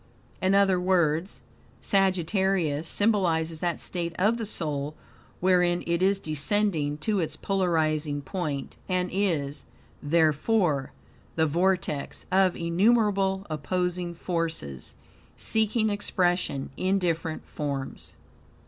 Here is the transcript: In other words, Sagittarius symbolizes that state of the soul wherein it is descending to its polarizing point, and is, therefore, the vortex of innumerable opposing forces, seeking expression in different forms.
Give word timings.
In 0.41 0.55
other 0.55 0.79
words, 0.81 1.43
Sagittarius 1.79 2.87
symbolizes 2.87 3.59
that 3.59 3.79
state 3.79 4.15
of 4.17 4.37
the 4.37 4.47
soul 4.47 4.95
wherein 5.41 5.83
it 5.85 6.01
is 6.01 6.19
descending 6.19 6.97
to 6.97 7.19
its 7.19 7.35
polarizing 7.37 8.23
point, 8.23 8.77
and 8.89 9.11
is, 9.13 9.63
therefore, 10.01 10.91
the 11.35 11.45
vortex 11.45 12.25
of 12.31 12.55
innumerable 12.55 13.45
opposing 13.47 14.15
forces, 14.15 14.95
seeking 15.37 15.91
expression 15.91 16.71
in 16.77 16.97
different 16.97 17.45
forms. 17.45 18.15